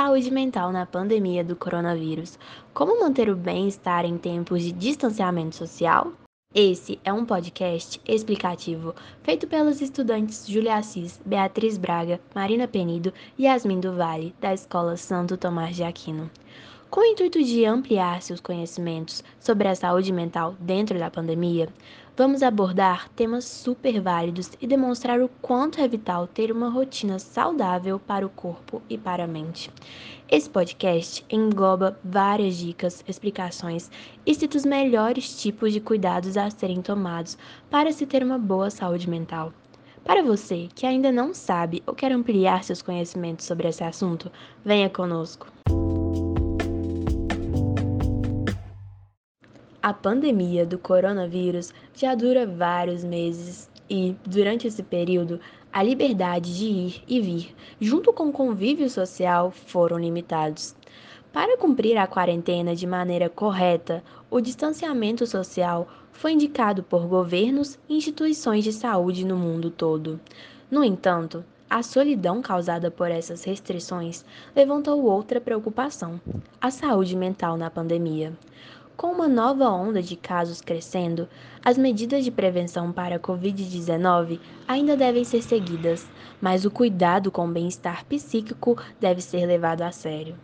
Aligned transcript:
Saúde 0.00 0.30
mental 0.30 0.72
na 0.72 0.86
pandemia 0.86 1.44
do 1.44 1.54
coronavírus. 1.54 2.38
Como 2.72 2.98
manter 2.98 3.28
o 3.28 3.36
bem-estar 3.36 4.06
em 4.06 4.16
tempos 4.16 4.62
de 4.62 4.72
distanciamento 4.72 5.54
social? 5.54 6.14
Esse 6.54 6.98
é 7.04 7.12
um 7.12 7.26
podcast 7.26 8.00
explicativo 8.08 8.94
feito 9.22 9.46
pelos 9.46 9.82
estudantes 9.82 10.48
Julia 10.48 10.76
Assis, 10.76 11.20
Beatriz 11.22 11.76
Braga, 11.76 12.18
Marina 12.34 12.66
Penido 12.66 13.12
e 13.36 13.44
Yasmin 13.44 13.78
do 13.78 13.94
Vale, 13.94 14.34
da 14.40 14.54
Escola 14.54 14.96
Santo 14.96 15.36
Tomás 15.36 15.76
de 15.76 15.84
Aquino. 15.84 16.30
Com 16.90 17.02
o 17.02 17.04
intuito 17.04 17.40
de 17.40 17.64
ampliar 17.64 18.20
seus 18.20 18.40
conhecimentos 18.40 19.22
sobre 19.38 19.68
a 19.68 19.76
saúde 19.76 20.12
mental 20.12 20.56
dentro 20.58 20.98
da 20.98 21.08
pandemia, 21.08 21.68
vamos 22.16 22.42
abordar 22.42 23.08
temas 23.10 23.44
super 23.44 24.00
válidos 24.00 24.50
e 24.60 24.66
demonstrar 24.66 25.20
o 25.20 25.28
quanto 25.40 25.80
é 25.80 25.86
vital 25.86 26.26
ter 26.26 26.50
uma 26.50 26.68
rotina 26.68 27.20
saudável 27.20 28.00
para 28.00 28.26
o 28.26 28.28
corpo 28.28 28.82
e 28.90 28.98
para 28.98 29.22
a 29.22 29.28
mente. 29.28 29.70
Esse 30.28 30.50
podcast 30.50 31.24
engloba 31.30 31.96
várias 32.02 32.56
dicas, 32.56 33.04
explicações 33.06 33.88
e 34.26 34.34
cita 34.34 34.56
os 34.56 34.64
melhores 34.64 35.40
tipos 35.40 35.72
de 35.72 35.80
cuidados 35.80 36.36
a 36.36 36.50
serem 36.50 36.82
tomados 36.82 37.38
para 37.70 37.92
se 37.92 38.04
ter 38.04 38.24
uma 38.24 38.36
boa 38.36 38.68
saúde 38.68 39.08
mental. 39.08 39.52
Para 40.02 40.24
você 40.24 40.66
que 40.74 40.84
ainda 40.84 41.12
não 41.12 41.32
sabe 41.34 41.84
ou 41.86 41.94
quer 41.94 42.10
ampliar 42.10 42.64
seus 42.64 42.82
conhecimentos 42.82 43.46
sobre 43.46 43.68
esse 43.68 43.84
assunto, 43.84 44.28
venha 44.64 44.90
conosco. 44.90 45.46
A 49.82 49.94
pandemia 49.94 50.66
do 50.66 50.78
coronavírus 50.78 51.72
já 51.94 52.14
dura 52.14 52.46
vários 52.46 53.02
meses 53.02 53.70
e, 53.88 54.14
durante 54.26 54.66
esse 54.66 54.82
período, 54.82 55.40
a 55.72 55.82
liberdade 55.82 56.54
de 56.54 56.66
ir 56.66 57.02
e 57.08 57.18
vir, 57.18 57.54
junto 57.80 58.12
com 58.12 58.28
o 58.28 58.32
convívio 58.32 58.90
social, 58.90 59.50
foram 59.50 59.98
limitados. 59.98 60.76
Para 61.32 61.56
cumprir 61.56 61.96
a 61.96 62.06
quarentena 62.06 62.76
de 62.76 62.86
maneira 62.86 63.30
correta, 63.30 64.04
o 64.30 64.38
distanciamento 64.38 65.26
social 65.26 65.88
foi 66.12 66.32
indicado 66.32 66.82
por 66.82 67.06
governos 67.06 67.78
e 67.88 67.96
instituições 67.96 68.62
de 68.62 68.74
saúde 68.74 69.24
no 69.24 69.38
mundo 69.38 69.70
todo. 69.70 70.20
No 70.70 70.84
entanto, 70.84 71.42
a 71.70 71.82
solidão 71.82 72.42
causada 72.42 72.90
por 72.90 73.10
essas 73.10 73.44
restrições 73.44 74.26
levantou 74.54 75.02
outra 75.04 75.40
preocupação: 75.40 76.20
a 76.60 76.70
saúde 76.70 77.16
mental 77.16 77.56
na 77.56 77.70
pandemia. 77.70 78.36
Com 79.00 79.12
uma 79.12 79.26
nova 79.26 79.66
onda 79.70 80.02
de 80.02 80.14
casos 80.14 80.60
crescendo, 80.60 81.26
as 81.64 81.78
medidas 81.78 82.22
de 82.22 82.30
prevenção 82.30 82.92
para 82.92 83.16
a 83.16 83.18
Covid-19 83.18 84.38
ainda 84.68 84.94
devem 84.94 85.24
ser 85.24 85.40
seguidas, 85.40 86.06
mas 86.38 86.66
o 86.66 86.70
cuidado 86.70 87.30
com 87.30 87.48
o 87.48 87.50
bem-estar 87.50 88.04
psíquico 88.04 88.76
deve 89.00 89.22
ser 89.22 89.46
levado 89.46 89.80
a 89.80 89.90
sério. 89.90 90.36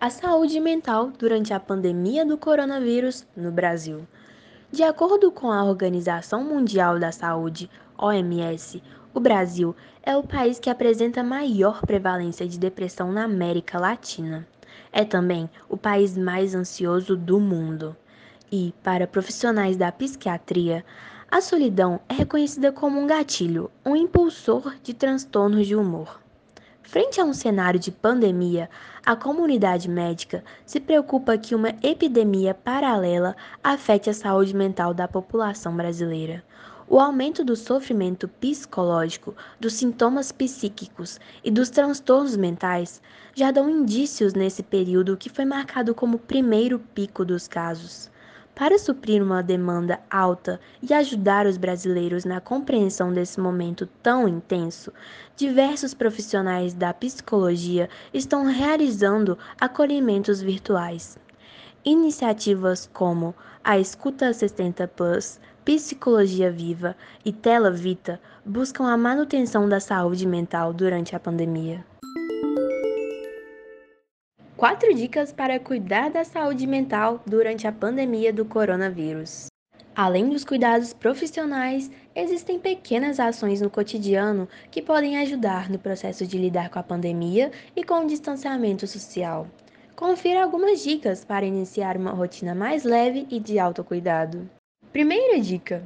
A 0.00 0.08
saúde 0.08 0.58
mental 0.60 1.12
durante 1.18 1.52
a 1.52 1.60
pandemia 1.60 2.24
do 2.24 2.38
coronavírus 2.38 3.26
no 3.36 3.52
Brasil. 3.52 4.08
De 4.72 4.82
acordo 4.82 5.30
com 5.30 5.52
a 5.52 5.62
Organização 5.62 6.42
Mundial 6.42 6.98
da 6.98 7.12
Saúde, 7.12 7.68
OMS, 7.98 8.82
o 9.14 9.20
Brasil 9.20 9.74
é 10.02 10.16
o 10.16 10.22
país 10.22 10.58
que 10.58 10.70
apresenta 10.70 11.22
maior 11.22 11.80
prevalência 11.82 12.46
de 12.46 12.58
depressão 12.58 13.10
na 13.10 13.24
América 13.24 13.78
Latina. 13.78 14.46
É 14.92 15.04
também 15.04 15.48
o 15.68 15.76
país 15.76 16.16
mais 16.16 16.54
ansioso 16.54 17.16
do 17.16 17.40
mundo. 17.40 17.96
E, 18.50 18.74
para 18.82 19.06
profissionais 19.06 19.76
da 19.76 19.90
psiquiatria, 19.90 20.84
a 21.30 21.40
solidão 21.40 22.00
é 22.08 22.14
reconhecida 22.14 22.72
como 22.72 22.98
um 22.98 23.06
gatilho, 23.06 23.70
um 23.84 23.94
impulsor 23.94 24.74
de 24.82 24.94
transtornos 24.94 25.66
de 25.66 25.76
humor. 25.76 26.20
Frente 26.82 27.20
a 27.20 27.24
um 27.24 27.34
cenário 27.34 27.78
de 27.78 27.92
pandemia, 27.92 28.70
a 29.04 29.14
comunidade 29.14 29.90
médica 29.90 30.42
se 30.64 30.80
preocupa 30.80 31.36
que 31.36 31.54
uma 31.54 31.74
epidemia 31.82 32.54
paralela 32.54 33.36
afete 33.62 34.08
a 34.08 34.14
saúde 34.14 34.56
mental 34.56 34.94
da 34.94 35.06
população 35.06 35.76
brasileira. 35.76 36.42
O 36.90 36.98
aumento 36.98 37.44
do 37.44 37.54
sofrimento 37.54 38.26
psicológico, 38.26 39.36
dos 39.60 39.74
sintomas 39.74 40.32
psíquicos 40.32 41.20
e 41.44 41.50
dos 41.50 41.68
transtornos 41.68 42.34
mentais 42.34 43.02
já 43.34 43.50
dão 43.50 43.68
indícios 43.68 44.32
nesse 44.32 44.62
período 44.62 45.14
que 45.14 45.28
foi 45.28 45.44
marcado 45.44 45.94
como 45.94 46.18
primeiro 46.18 46.78
pico 46.78 47.26
dos 47.26 47.46
casos. 47.46 48.10
Para 48.54 48.78
suprir 48.78 49.22
uma 49.22 49.42
demanda 49.42 50.00
alta 50.10 50.58
e 50.82 50.94
ajudar 50.94 51.44
os 51.44 51.58
brasileiros 51.58 52.24
na 52.24 52.40
compreensão 52.40 53.12
desse 53.12 53.38
momento 53.38 53.86
tão 54.02 54.26
intenso, 54.26 54.90
diversos 55.36 55.92
profissionais 55.92 56.72
da 56.72 56.94
psicologia 56.94 57.90
estão 58.14 58.46
realizando 58.46 59.36
acolhimentos 59.60 60.40
virtuais. 60.40 61.18
Iniciativas 61.84 62.90
como 62.92 63.34
a 63.62 63.78
Escuta 63.78 64.32
60 64.32 64.88
Plus, 64.88 65.38
Psicologia 65.64 66.50
Viva 66.50 66.96
e 67.24 67.32
Tela 67.32 67.70
Vita 67.70 68.20
buscam 68.44 68.86
a 68.86 68.96
manutenção 68.96 69.68
da 69.68 69.78
saúde 69.78 70.26
mental 70.26 70.72
durante 70.72 71.14
a 71.14 71.20
pandemia. 71.20 71.84
Quatro 74.56 74.92
dicas 74.92 75.32
para 75.32 75.60
cuidar 75.60 76.10
da 76.10 76.24
saúde 76.24 76.66
mental 76.66 77.22
durante 77.24 77.64
a 77.68 77.72
pandemia 77.72 78.32
do 78.32 78.44
coronavírus. 78.44 79.46
Além 79.94 80.28
dos 80.28 80.44
cuidados 80.44 80.92
profissionais, 80.92 81.90
existem 82.12 82.58
pequenas 82.58 83.20
ações 83.20 83.60
no 83.60 83.70
cotidiano 83.70 84.48
que 84.70 84.82
podem 84.82 85.16
ajudar 85.18 85.70
no 85.70 85.78
processo 85.78 86.26
de 86.26 86.38
lidar 86.38 86.70
com 86.70 86.80
a 86.80 86.82
pandemia 86.82 87.52
e 87.76 87.84
com 87.84 88.04
o 88.04 88.06
distanciamento 88.06 88.84
social. 88.86 89.46
Confira 89.98 90.44
algumas 90.44 90.84
dicas 90.84 91.24
para 91.24 91.44
iniciar 91.44 91.96
uma 91.96 92.12
rotina 92.12 92.54
mais 92.54 92.84
leve 92.84 93.26
e 93.28 93.40
de 93.40 93.58
autocuidado. 93.58 94.48
Primeira 94.92 95.40
dica: 95.40 95.82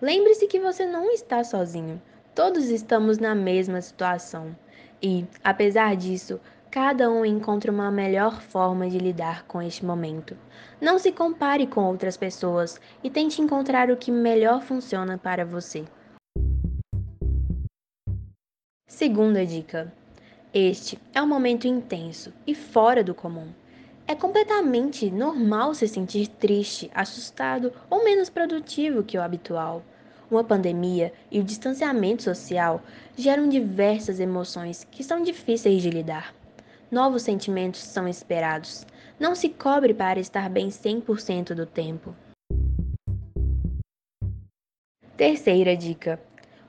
lembre-se 0.00 0.46
que 0.46 0.60
você 0.60 0.86
não 0.86 1.10
está 1.10 1.42
sozinho. 1.42 2.00
Todos 2.36 2.68
estamos 2.68 3.18
na 3.18 3.34
mesma 3.34 3.82
situação. 3.82 4.56
E, 5.02 5.26
apesar 5.42 5.96
disso, 5.96 6.40
cada 6.70 7.10
um 7.10 7.24
encontra 7.24 7.72
uma 7.72 7.90
melhor 7.90 8.40
forma 8.40 8.88
de 8.88 8.96
lidar 8.96 9.44
com 9.48 9.60
este 9.60 9.84
momento. 9.84 10.36
Não 10.80 10.96
se 10.96 11.10
compare 11.10 11.66
com 11.66 11.82
outras 11.82 12.16
pessoas 12.16 12.80
e 13.02 13.10
tente 13.10 13.42
encontrar 13.42 13.90
o 13.90 13.96
que 13.96 14.12
melhor 14.12 14.62
funciona 14.62 15.18
para 15.18 15.44
você. 15.44 15.84
Segunda 18.86 19.44
dica: 19.44 19.92
este 20.54 20.98
é 21.12 21.20
um 21.20 21.26
momento 21.26 21.68
intenso 21.68 22.32
e 22.46 22.54
fora 22.54 23.04
do 23.04 23.14
comum. 23.14 23.48
É 24.06 24.14
completamente 24.14 25.10
normal 25.10 25.74
se 25.74 25.86
sentir 25.86 26.26
triste, 26.26 26.90
assustado 26.94 27.70
ou 27.90 28.02
menos 28.02 28.30
produtivo 28.30 29.02
que 29.02 29.18
o 29.18 29.22
habitual. 29.22 29.82
Uma 30.30 30.42
pandemia 30.42 31.12
e 31.30 31.38
o 31.38 31.44
distanciamento 31.44 32.22
social 32.22 32.82
geram 33.14 33.46
diversas 33.46 34.20
emoções 34.20 34.88
que 34.90 35.04
são 35.04 35.22
difíceis 35.22 35.82
de 35.82 35.90
lidar. 35.90 36.34
Novos 36.90 37.22
sentimentos 37.22 37.82
são 37.82 38.08
esperados. 38.08 38.86
Não 39.20 39.34
se 39.34 39.50
cobre 39.50 39.92
para 39.92 40.18
estar 40.18 40.48
bem 40.48 40.68
100% 40.68 41.52
do 41.52 41.66
tempo. 41.66 42.16
Terceira 45.14 45.76
dica: 45.76 46.18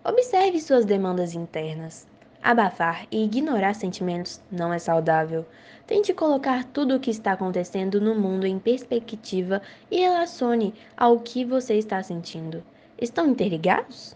observe 0.03 0.59
suas 0.59 0.83
demandas 0.83 1.33
internas. 1.33 2.05
Abafar 2.41 3.05
e 3.11 3.25
ignorar 3.25 3.75
sentimentos 3.75 4.41
não 4.49 4.73
é 4.73 4.79
saudável. 4.79 5.45
Tente 5.85 6.13
colocar 6.13 6.63
tudo 6.63 6.95
o 6.95 6.99
que 6.99 7.11
está 7.11 7.33
acontecendo 7.33 7.99
no 7.99 8.15
mundo 8.15 8.47
em 8.47 8.57
perspectiva 8.57 9.61
e 9.91 9.99
relacione 9.99 10.73
ao 10.95 11.19
que 11.19 11.43
você 11.43 11.75
está 11.75 12.01
sentindo. 12.01 12.63
Estão 12.97 13.27
interligados? 13.27 14.15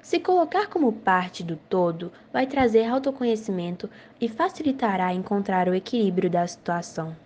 Se 0.00 0.18
colocar 0.18 0.66
como 0.66 0.92
parte 0.92 1.44
do 1.44 1.56
todo, 1.56 2.10
vai 2.32 2.46
trazer 2.46 2.84
autoconhecimento 2.84 3.88
e 4.20 4.28
facilitará 4.28 5.14
encontrar 5.14 5.68
o 5.68 5.74
equilíbrio 5.74 6.28
da 6.28 6.44
situação. 6.44 7.16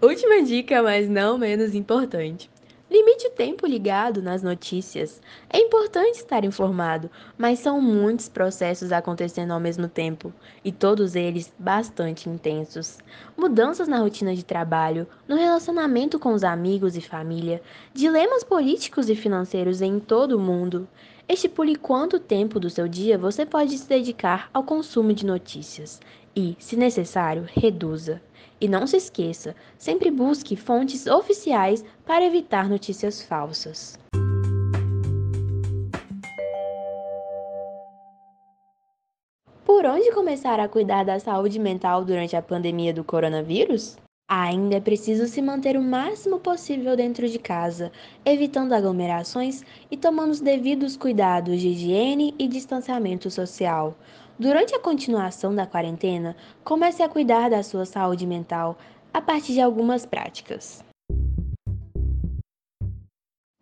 Última 0.00 0.42
dica, 0.42 0.82
mas 0.82 1.08
não 1.08 1.36
menos 1.36 1.74
importante. 1.74 2.50
Limite 2.94 3.26
o 3.26 3.30
tempo 3.30 3.66
ligado 3.66 4.22
nas 4.22 4.40
notícias. 4.40 5.20
É 5.50 5.58
importante 5.58 6.14
estar 6.14 6.44
informado, 6.44 7.10
mas 7.36 7.58
são 7.58 7.80
muitos 7.80 8.28
processos 8.28 8.92
acontecendo 8.92 9.50
ao 9.50 9.58
mesmo 9.58 9.88
tempo 9.88 10.32
e 10.64 10.70
todos 10.70 11.16
eles 11.16 11.52
bastante 11.58 12.30
intensos. 12.30 12.98
Mudanças 13.36 13.88
na 13.88 13.98
rotina 13.98 14.32
de 14.32 14.44
trabalho, 14.44 15.08
no 15.26 15.34
relacionamento 15.34 16.20
com 16.20 16.34
os 16.34 16.44
amigos 16.44 16.96
e 16.96 17.00
família, 17.00 17.60
dilemas 17.92 18.44
políticos 18.44 19.10
e 19.10 19.16
financeiros 19.16 19.82
em 19.82 19.98
todo 19.98 20.36
o 20.36 20.40
mundo. 20.40 20.86
Estipule 21.28 21.74
quanto 21.74 22.20
tempo 22.20 22.60
do 22.60 22.70
seu 22.70 22.86
dia 22.86 23.18
você 23.18 23.44
pode 23.44 23.76
se 23.76 23.88
dedicar 23.88 24.48
ao 24.54 24.62
consumo 24.62 25.12
de 25.12 25.26
notícias 25.26 26.00
e, 26.36 26.56
se 26.58 26.76
necessário, 26.76 27.46
reduza. 27.48 28.20
E 28.60 28.68
não 28.68 28.86
se 28.86 28.96
esqueça, 28.96 29.54
sempre 29.76 30.10
busque 30.10 30.56
fontes 30.56 31.06
oficiais 31.06 31.84
para 32.06 32.24
evitar 32.24 32.68
notícias 32.68 33.22
falsas. 33.22 33.98
Por 39.64 39.86
onde 39.86 40.12
começar 40.12 40.60
a 40.60 40.68
cuidar 40.68 41.04
da 41.04 41.18
saúde 41.18 41.58
mental 41.58 42.04
durante 42.04 42.36
a 42.36 42.42
pandemia 42.42 42.92
do 42.92 43.04
coronavírus? 43.04 43.96
Ainda 44.26 44.76
é 44.76 44.80
preciso 44.80 45.26
se 45.26 45.42
manter 45.42 45.76
o 45.76 45.82
máximo 45.82 46.40
possível 46.40 46.96
dentro 46.96 47.28
de 47.28 47.38
casa, 47.38 47.92
evitando 48.24 48.72
aglomerações 48.72 49.62
e 49.90 49.98
tomando 49.98 50.30
os 50.30 50.40
devidos 50.40 50.96
cuidados 50.96 51.60
de 51.60 51.68
higiene 51.68 52.34
e 52.38 52.48
distanciamento 52.48 53.30
social. 53.30 53.94
Durante 54.38 54.74
a 54.74 54.80
continuação 54.80 55.54
da 55.54 55.66
quarentena, 55.66 56.34
comece 56.64 57.02
a 57.02 57.08
cuidar 57.08 57.50
da 57.50 57.62
sua 57.62 57.84
saúde 57.84 58.26
mental 58.26 58.78
a 59.12 59.20
partir 59.20 59.52
de 59.52 59.60
algumas 59.60 60.06
práticas. 60.06 60.82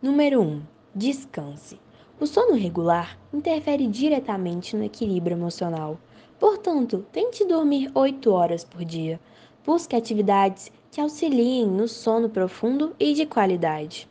Número 0.00 0.40
1. 0.40 0.62
Descanse. 0.94 1.80
O 2.20 2.26
sono 2.26 2.54
regular 2.54 3.18
interfere 3.34 3.88
diretamente 3.88 4.76
no 4.76 4.84
equilíbrio 4.84 5.36
emocional. 5.36 5.98
Portanto, 6.38 7.04
tente 7.12 7.44
dormir 7.44 7.90
8 7.94 8.30
horas 8.30 8.64
por 8.64 8.84
dia. 8.84 9.20
Busque 9.64 9.94
atividades 9.94 10.72
que 10.90 11.00
auxiliem 11.00 11.66
no 11.66 11.86
sono 11.86 12.28
profundo 12.28 12.96
e 12.98 13.14
de 13.14 13.24
qualidade. 13.24 14.08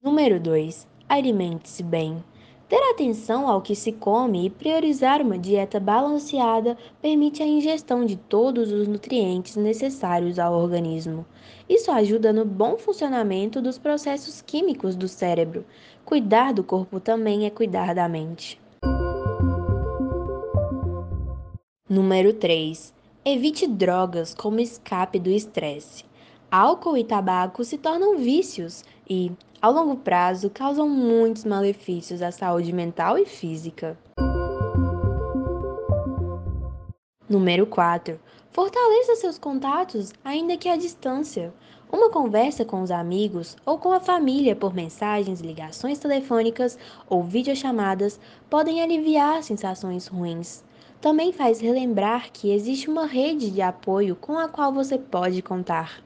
Número 0.00 0.38
2. 0.38 0.86
Alimente-se 1.08 1.82
bem. 1.82 2.22
Ter 2.68 2.80
atenção 2.90 3.48
ao 3.48 3.60
que 3.60 3.74
se 3.74 3.90
come 3.90 4.46
e 4.46 4.50
priorizar 4.50 5.20
uma 5.20 5.36
dieta 5.36 5.80
balanceada 5.80 6.78
permite 7.02 7.42
a 7.42 7.46
ingestão 7.46 8.04
de 8.04 8.14
todos 8.14 8.70
os 8.70 8.86
nutrientes 8.86 9.56
necessários 9.56 10.38
ao 10.38 10.54
organismo. 10.54 11.26
Isso 11.68 11.90
ajuda 11.90 12.32
no 12.32 12.44
bom 12.44 12.78
funcionamento 12.78 13.60
dos 13.60 13.78
processos 13.78 14.40
químicos 14.42 14.94
do 14.94 15.08
cérebro. 15.08 15.64
Cuidar 16.04 16.52
do 16.52 16.62
corpo 16.62 17.00
também 17.00 17.46
é 17.46 17.50
cuidar 17.50 17.96
da 17.96 18.08
mente. 18.08 18.60
Número 21.90 22.34
3. 22.34 22.92
Evite 23.24 23.66
drogas 23.66 24.34
como 24.34 24.60
escape 24.60 25.18
do 25.18 25.30
estresse. 25.30 26.04
Álcool 26.50 26.98
e 26.98 27.02
tabaco 27.02 27.64
se 27.64 27.78
tornam 27.78 28.18
vícios 28.18 28.84
e, 29.08 29.32
ao 29.62 29.72
longo 29.72 29.96
prazo, 29.96 30.50
causam 30.50 30.86
muitos 30.86 31.46
malefícios 31.46 32.20
à 32.20 32.30
saúde 32.30 32.74
mental 32.74 33.16
e 33.16 33.24
física. 33.24 33.98
Número 37.26 37.66
4. 37.66 38.20
Fortaleça 38.52 39.16
seus 39.16 39.38
contatos, 39.38 40.12
ainda 40.22 40.58
que 40.58 40.68
à 40.68 40.76
distância. 40.76 41.54
Uma 41.90 42.10
conversa 42.10 42.66
com 42.66 42.82
os 42.82 42.90
amigos 42.90 43.56
ou 43.64 43.78
com 43.78 43.94
a 43.94 44.00
família 44.00 44.54
por 44.54 44.74
mensagens, 44.74 45.40
ligações 45.40 45.98
telefônicas 45.98 46.78
ou 47.08 47.24
videochamadas 47.24 48.20
podem 48.50 48.82
aliviar 48.82 49.42
sensações 49.42 50.06
ruins 50.06 50.67
também 51.00 51.32
faz 51.32 51.60
relembrar 51.60 52.30
que 52.32 52.52
existe 52.52 52.90
uma 52.90 53.06
rede 53.06 53.50
de 53.50 53.62
apoio 53.62 54.16
com 54.16 54.38
a 54.38 54.48
qual 54.48 54.72
você 54.72 54.98
pode 54.98 55.40
contar. 55.42 56.02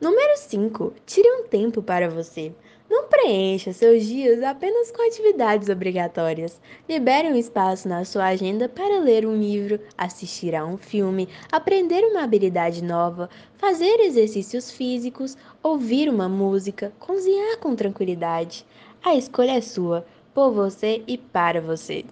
Número 0.00 0.36
5. 0.36 0.92
Tire 1.04 1.28
um 1.28 1.48
tempo 1.48 1.82
para 1.82 2.08
você. 2.08 2.52
Não 2.88 3.08
preencha 3.08 3.72
seus 3.72 4.04
dias 4.04 4.40
apenas 4.44 4.92
com 4.92 5.04
atividades 5.04 5.68
obrigatórias. 5.68 6.60
Libere 6.88 7.26
um 7.26 7.34
espaço 7.34 7.88
na 7.88 8.04
sua 8.04 8.26
agenda 8.26 8.68
para 8.68 9.00
ler 9.00 9.26
um 9.26 9.36
livro, 9.36 9.80
assistir 9.98 10.54
a 10.54 10.64
um 10.64 10.76
filme, 10.76 11.28
aprender 11.50 12.04
uma 12.04 12.22
habilidade 12.22 12.84
nova, 12.84 13.28
fazer 13.56 13.98
exercícios 13.98 14.70
físicos, 14.70 15.36
ouvir 15.60 16.08
uma 16.08 16.28
música, 16.28 16.92
cozinhar 17.00 17.58
com 17.58 17.74
tranquilidade. 17.74 18.64
A 19.02 19.16
escolha 19.16 19.56
é 19.56 19.60
sua 19.60 20.06
por 20.36 20.52
você 20.52 21.02
e 21.06 21.16
para 21.16 21.62
você. 21.62 22.04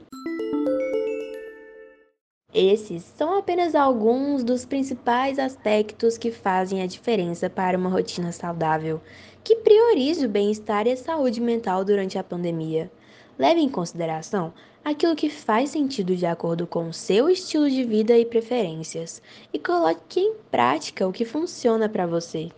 Esses 2.55 3.03
são 3.03 3.37
apenas 3.37 3.75
alguns 3.75 4.43
dos 4.43 4.65
principais 4.65 5.39
aspectos 5.39 6.17
que 6.17 6.31
fazem 6.31 6.81
a 6.81 6.87
diferença 6.87 7.51
para 7.51 7.77
uma 7.77 7.91
rotina 7.91 8.33
saudável, 8.33 8.99
que 9.43 9.57
priorize 9.57 10.25
o 10.25 10.29
bem-estar 10.29 10.87
e 10.87 10.93
a 10.93 10.97
saúde 10.97 11.39
mental 11.39 11.85
durante 11.85 12.17
a 12.17 12.25
pandemia. 12.25 12.91
Leve 13.39 13.61
em 13.61 13.69
consideração 13.69 14.55
aquilo 14.83 15.15
que 15.15 15.29
faz 15.29 15.69
sentido 15.69 16.17
de 16.17 16.25
acordo 16.25 16.67
com 16.67 16.89
o 16.89 16.95
seu 16.95 17.29
estilo 17.29 17.69
de 17.69 17.85
vida 17.85 18.17
e 18.17 18.25
preferências 18.25 19.21
e 19.53 19.59
coloque 19.59 20.19
em 20.19 20.33
prática 20.51 21.07
o 21.07 21.13
que 21.13 21.27
funciona 21.27 21.91
para 21.91 22.07
você. 22.07 22.49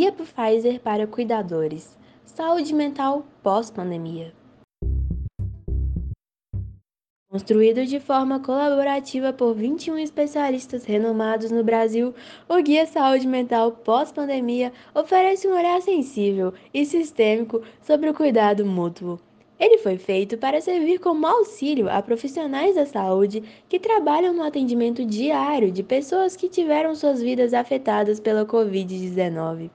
Guia 0.00 0.12
Pfizer 0.12 0.80
para 0.80 1.06
cuidadores. 1.06 1.94
Saúde 2.24 2.74
mental 2.74 3.26
pós-pandemia. 3.42 4.32
Construído 7.30 7.84
de 7.84 8.00
forma 8.00 8.40
colaborativa 8.40 9.30
por 9.30 9.52
21 9.52 9.98
especialistas 9.98 10.86
renomados 10.86 11.50
no 11.50 11.62
Brasil, 11.62 12.14
o 12.48 12.62
Guia 12.62 12.86
Saúde 12.86 13.26
Mental 13.26 13.72
Pós-Pandemia 13.72 14.72
oferece 14.94 15.46
um 15.46 15.52
olhar 15.54 15.82
sensível 15.82 16.54
e 16.72 16.86
sistêmico 16.86 17.60
sobre 17.82 18.08
o 18.08 18.14
cuidado 18.14 18.64
mútuo. 18.64 19.20
Ele 19.58 19.76
foi 19.76 19.98
feito 19.98 20.38
para 20.38 20.62
servir 20.62 20.98
como 20.98 21.26
auxílio 21.26 21.90
a 21.90 22.00
profissionais 22.00 22.74
da 22.74 22.86
saúde 22.86 23.42
que 23.68 23.78
trabalham 23.78 24.32
no 24.32 24.44
atendimento 24.44 25.04
diário 25.04 25.70
de 25.70 25.82
pessoas 25.82 26.36
que 26.36 26.48
tiveram 26.48 26.94
suas 26.94 27.20
vidas 27.20 27.52
afetadas 27.52 28.18
pela 28.18 28.46
Covid-19. 28.46 29.68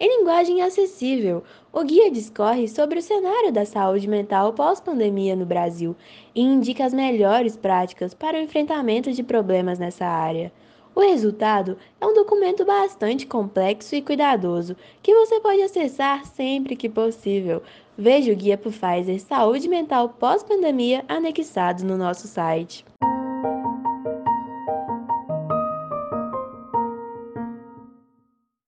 Em 0.00 0.18
linguagem 0.18 0.62
acessível, 0.62 1.42
o 1.72 1.82
guia 1.82 2.08
discorre 2.08 2.68
sobre 2.68 3.00
o 3.00 3.02
cenário 3.02 3.52
da 3.52 3.64
saúde 3.64 4.06
mental 4.06 4.52
pós-pandemia 4.52 5.34
no 5.34 5.44
Brasil 5.44 5.96
e 6.32 6.40
indica 6.40 6.84
as 6.84 6.94
melhores 6.94 7.56
práticas 7.56 8.14
para 8.14 8.38
o 8.38 8.40
enfrentamento 8.40 9.12
de 9.12 9.24
problemas 9.24 9.76
nessa 9.76 10.06
área. 10.06 10.52
O 10.94 11.00
resultado 11.00 11.76
é 12.00 12.06
um 12.06 12.14
documento 12.14 12.64
bastante 12.64 13.26
complexo 13.26 13.96
e 13.96 14.02
cuidadoso 14.02 14.76
que 15.02 15.12
você 15.14 15.40
pode 15.40 15.62
acessar 15.62 16.24
sempre 16.26 16.76
que 16.76 16.88
possível. 16.88 17.60
Veja 17.96 18.32
o 18.32 18.36
guia 18.36 18.56
Pfizer 18.56 19.20
Saúde 19.20 19.68
Mental 19.68 20.10
Pós-Pandemia 20.10 21.04
anexado 21.08 21.84
no 21.84 21.96
nosso 21.96 22.28
site. 22.28 22.84